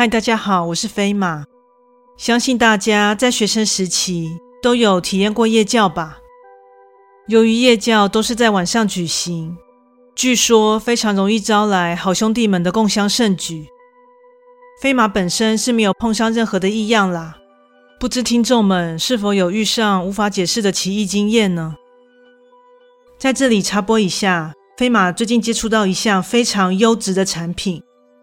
[0.00, 1.44] 嗨，大家好，我是飞马。
[2.16, 4.30] 相信大家在学生时期
[4.62, 6.20] 都有体验过夜教吧？
[7.28, 9.58] 由于夜教都是在晚上举行，
[10.14, 13.66] 据说非常容易招来好兄弟们的共襄盛举。
[14.80, 17.36] 飞马本身是没有碰上任何的异样啦，
[17.98, 21.76] 不知听众们是否有遇上无法解释的奇异经验呢？
[23.18, 27.82] 在这里插播一下，飞马最近接触到一项非常优质的产品。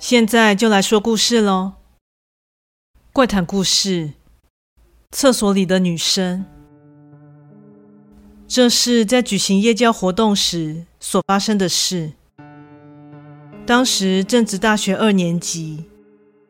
[0.00, 1.74] 现在就来说故事喽。
[3.12, 4.14] 怪谈故事：
[5.12, 6.46] 厕所里的女生。
[8.48, 12.14] 这是在举行夜教活动时所发生的事。
[13.66, 15.84] 当时正值大学二年级，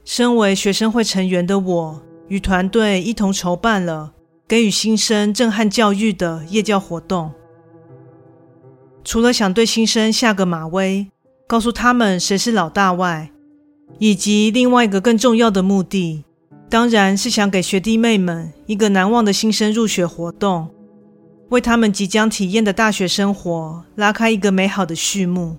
[0.05, 4.13] 身为学生会成员的我，与团队一同筹办了
[4.47, 7.33] 给予新生震撼教育的夜教活动。
[9.05, 11.09] 除了想对新生下个马威，
[11.49, 13.33] 告诉他们谁是老大外，
[14.01, 16.25] 以及另外一个更重要的目的，
[16.71, 20.71] 当然是想给学弟妹们一个难忘的新生入学活动，
[21.51, 25.59] 为他们即将体验的大学生活拉开一个美好的序幕。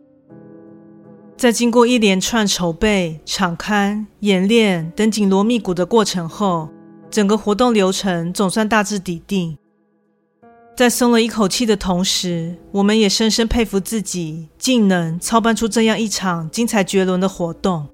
[1.37, 6.67] 在经过一连串筹备、场刊、演练等紧锣密鼓的过程后，
[7.11, 9.55] 整个活动流程总算大致底定。
[10.75, 17.87] 在松了一口气的同时，我们也深深佩服自己竟能操办出这样一场精彩绝伦的活动。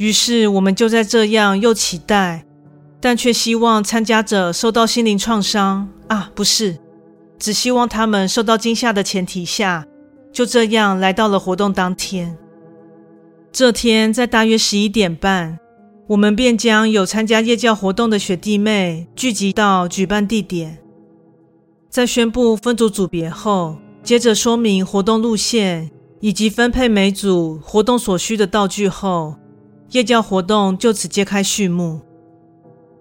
[0.00, 2.46] 于是，我们就在这样又期待，
[3.02, 6.78] 但却希望参加者受到心灵创伤啊，不是，
[7.38, 9.86] 只希望他们受到惊吓的前提下，
[10.32, 12.34] 就这样来到了活动当天。
[13.52, 15.58] 这天在大约十一点半，
[16.06, 20.78] 我们便将有参加夜教活动的学弟妹聚集到举办地点。
[21.90, 29.34] 在宣布分组组别后，接着说明活动路线以及分配每组活动所需的道具后。
[29.90, 32.00] 夜教活动就此揭开序幕。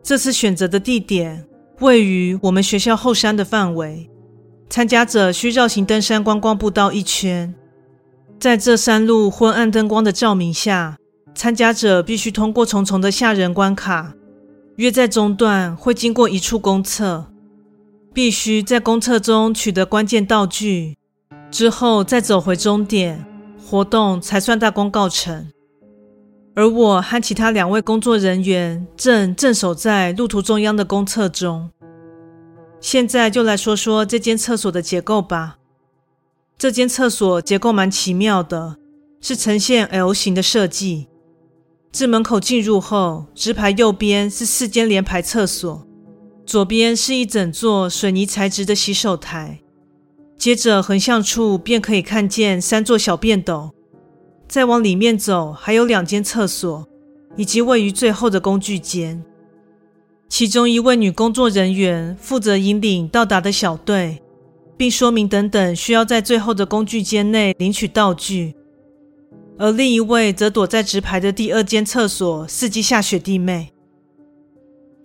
[0.01, 1.45] 这次选择的地点
[1.79, 4.09] 位于我们学校后山的范围，
[4.69, 7.53] 参加者需绕行登山观光步道一圈。
[8.39, 10.97] 在这山路昏暗灯光的照明下，
[11.35, 14.13] 参加者必须通过重重的吓人关卡。
[14.77, 17.27] 约在中段会经过一处公厕，
[18.13, 20.97] 必须在公厕中取得关键道具，
[21.51, 23.25] 之后再走回终点，
[23.63, 25.47] 活动才算大功告成。
[26.59, 31.70] 而我和其他两位工作人员正镇守在路途中央的公厕中。
[32.81, 35.56] 现在就来说说这间厕所的结构吧。
[36.58, 38.75] 这间厕所结构蛮奇妙的，
[39.22, 41.08] 是呈现 L 型的设计。
[41.94, 45.88] 自门口进入后，直排右边是四间连排厕所，
[46.46, 49.62] 左边是一整座水泥材质的洗手台，
[50.38, 53.72] 接着横向处便可以看见三座小便斗。
[54.50, 56.88] 再往里面走，还有两间厕所，
[57.38, 59.24] 以及位于最后的工具间。
[60.28, 64.20] 其中一位女工作人员负责引领到达的小队，
[64.76, 68.56] 并说明等等需要在最后的工具间内领取道具。
[69.60, 73.72] 而另一位则躲在直排的第二间厕所，伺机下雪弟妹。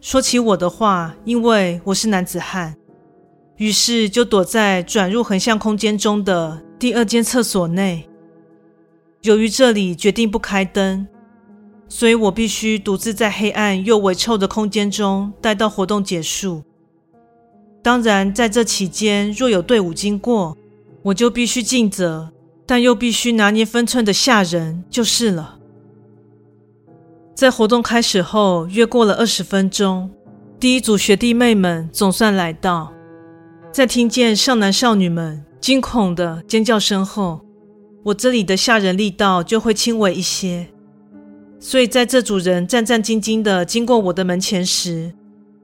[0.00, 2.74] 说起我的话，因为我是男子汉，
[3.58, 8.08] 于是就躲在转入横向空间中的第二间厕所内。
[9.24, 11.06] 由于这里决定不开灯，
[11.88, 16.62] 所以我必须独自在黑暗又微臭的空间中待到活动结束。
[17.82, 20.54] 当然，在这期间若有队伍经过，
[21.04, 22.32] 我就必须尽责，
[22.66, 25.58] 但又必须拿捏分寸的吓人就是了。
[27.34, 30.10] 在活动开始后，约过了二十分钟，
[30.60, 32.92] 第一组学弟妹们总算来到。
[33.72, 37.43] 在听见少男少女们惊恐的尖叫声后，
[38.04, 40.68] 我这里的吓人力道就会轻微一些，
[41.58, 45.14] 所以在这组人战战兢兢地经过我的门前时，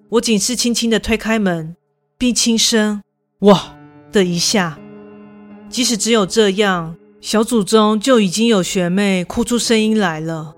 [0.08, 1.76] 我仅是轻轻地推开门，
[2.16, 3.02] 并轻声
[3.40, 3.76] “哇”
[4.10, 4.78] 的一下。
[5.69, 10.54] 即使只有这样，小组中就已经有学妹哭出声音来了。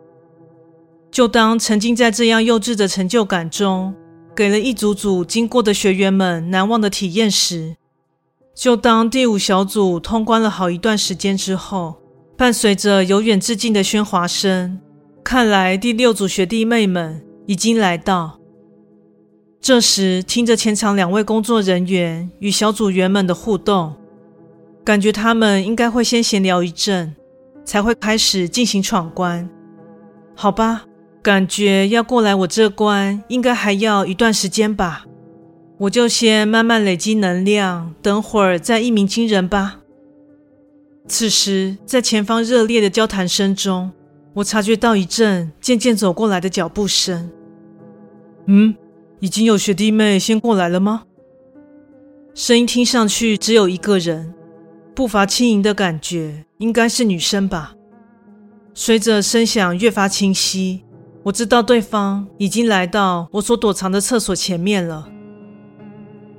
[1.10, 3.92] 就当沉浸在这样幼稚的成就感中，
[4.36, 7.74] 给了一组组经过的学员们难忘的体验时，
[8.54, 11.96] 就当第五小组通关了好一段时间之后，
[12.36, 14.78] 伴随着由远至近的喧哗声，
[15.24, 18.38] 看来第六组学弟妹们已经来到。
[19.60, 23.94] 这时，听着前场两位工作人员与小组员们的互动，
[24.84, 27.14] 感觉他们应该会先闲聊一阵，
[27.64, 29.48] 才会开始进行闯关。
[30.34, 30.84] 好吧，
[31.22, 35.06] 感觉要过来我这关，应该还要一段时间吧。
[35.82, 39.80] 我就先慢慢累积能量，等会儿再一鸣惊人吧。
[41.08, 43.90] 此时，在前方热烈的交谈声中，
[44.34, 47.28] 我察觉到一阵渐渐走过来的脚步声。
[48.46, 48.76] 嗯，
[49.18, 51.02] 已经有学弟妹先过来了吗？
[52.32, 54.32] 声音听上去只有一个人，
[54.94, 57.74] 步伐轻盈的感觉，应该是女生吧。
[58.72, 60.84] 随着声响越发清晰，
[61.24, 65.08] 我知道对方已经来到我所躲藏的厕所前面了。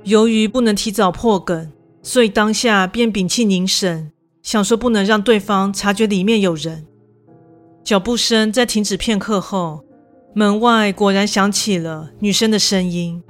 [0.04, 1.72] 由于不能提早破梗，
[2.02, 4.12] 所以当下便屏气凝神，
[4.42, 6.84] 想说不能让对方察觉里面有人。
[7.82, 9.82] 脚步声在停止片刻后，
[10.34, 13.22] 门外果然响起了女生的声音：“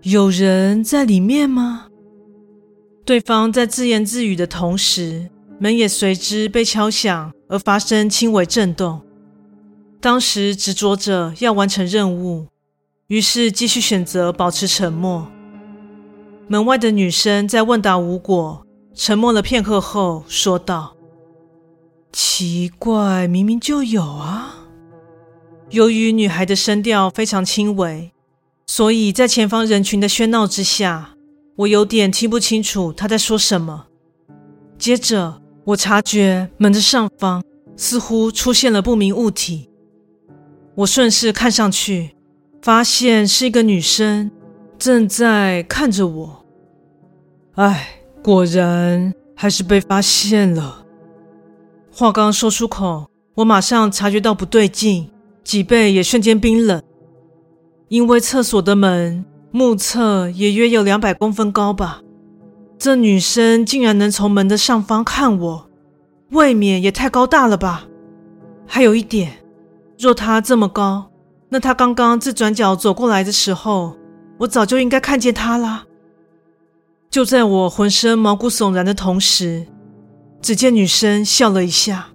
[0.00, 1.88] 有人在里面吗？”
[3.04, 9.02] 对方在自言自语的同时，门也随之被敲响而发生轻微震动。
[10.00, 12.46] 当时执着着要完成任务。
[13.10, 15.26] 于是继续选择保持沉默。
[16.46, 18.64] 门外的女生在问答无果，
[18.94, 20.94] 沉默了片刻后说道
[22.12, 24.68] ：“奇怪，明明就有啊。”
[25.70, 28.12] 由于女孩的声调非常轻微，
[28.68, 31.16] 所以在前方人群的喧闹之下，
[31.56, 33.86] 我有点听不清楚她在说什么。
[34.78, 37.42] 接着，我察觉门的上方
[37.76, 39.68] 似乎出现了不明物体，
[40.76, 42.14] 我顺势看上去。
[42.62, 44.30] 发现是一个女生
[44.78, 46.44] 正在看着我。
[47.54, 47.88] 哎，
[48.22, 50.84] 果然还是被发现了。
[51.92, 55.10] 话刚说出口，我马上察觉到不对劲，
[55.42, 56.82] 脊背也瞬间冰冷。
[57.88, 62.02] 因为厕所的门目测也约有两百公分高吧，
[62.78, 65.70] 这女生竟然能从门的上方看我，
[66.30, 67.86] 未免也太高大了吧。
[68.66, 69.32] 还有一点，
[69.98, 71.09] 若她这么高，
[71.50, 73.96] 那他刚刚自转角走过来的时候，
[74.38, 75.84] 我早就应该看见他了。
[77.10, 79.66] 就在我浑身毛骨悚然的同时，
[80.40, 82.10] 只见女生笑了一下，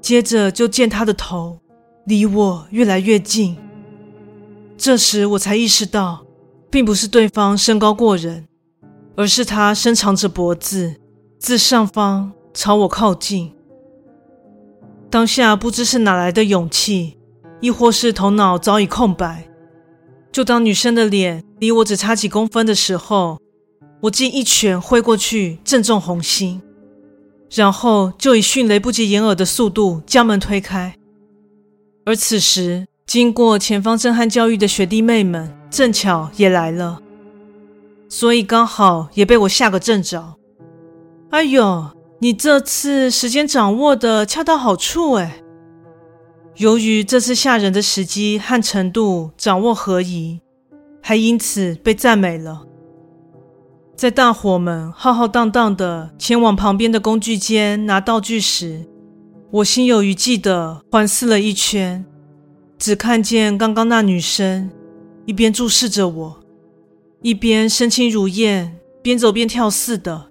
[0.00, 1.60] 接着就见她的头
[2.06, 3.56] 离我越来越近。
[4.76, 6.26] 这时我才意识到，
[6.68, 8.48] 并不是对方身高过人，
[9.16, 10.96] 而是她伸长着脖子，
[11.38, 13.54] 自上方朝我靠近。
[15.08, 17.16] 当下不知是哪来的勇气。
[17.60, 19.48] 亦或是头脑早已空白，
[20.30, 23.38] 就当女生的脸离我只差几公分的时候，
[24.02, 26.60] 我竟一拳挥过去，正中红心，
[27.50, 30.94] 然后就以迅雷不及掩耳的速度将门推开。
[32.04, 37.00] 而此时，经过前方震撼教育的学弟妹们正巧也来了，
[38.08, 40.34] 所以刚好也被我吓个正着。
[41.30, 41.86] 哎呦，
[42.20, 45.42] 你这次时间掌握的恰到好处哎！
[46.56, 50.40] 由于这次吓人的时机和程度掌握合宜，
[51.02, 52.62] 还因此被赞美了。
[53.94, 58.86] 在大伙们浩浩荡荡的前往旁边的工具间拿道具时，
[59.50, 62.02] 我心有余悸的环视了一圈，
[62.78, 64.70] 只看见刚刚那女生
[65.26, 66.40] 一边注视着我，
[67.20, 70.30] 一边身轻如燕，边走边跳似的，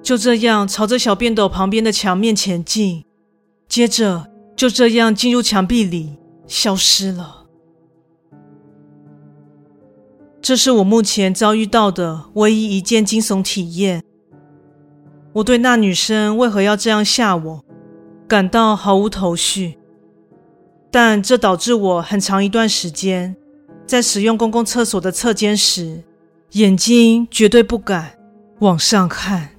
[0.00, 3.04] 就这样朝着小便斗旁边的墙面前进，
[3.68, 4.35] 接着。
[4.56, 7.44] 就这样进入墙壁里，消失了。
[10.40, 14.02] 这是我目前遭遇到的唯一一件惊悚体验。
[15.34, 17.64] 我对那女生为何要这样吓我，
[18.26, 19.78] 感到毫无头绪。
[20.90, 23.36] 但这导致我很长一段时间，
[23.84, 26.02] 在使用公共厕所的厕间时，
[26.52, 28.16] 眼睛绝对不敢
[28.60, 29.55] 往上看。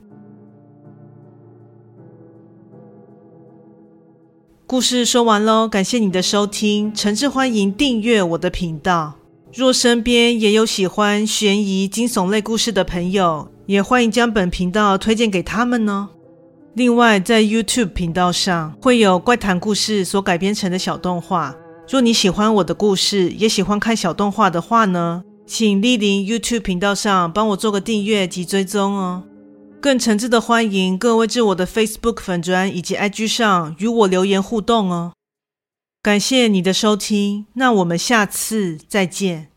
[4.69, 9.13] 故事说完喽，感谢你的收听，诚挚欢迎订阅我的频道。
[9.53, 16.09] 若身边也有喜欢悬疑惊悚类故事的朋友，也欢迎将本频道推荐给他们哦。
[16.73, 21.55] 另外，在 YouTube 频道上会有怪谈故事所改编成的小动画。
[21.89, 29.23] 若你喜欢我的故事，也喜欢看小动画的话呢，请莅临 YouTube 频道上帮我做个订阅及追踪哦。
[29.79, 35.13] 更诚挚的欢迎各位至我的 Facebook 粉砖以及 IG 上与我留言互动哦。
[36.01, 39.51] 感谢你的收听，那我们下次再见。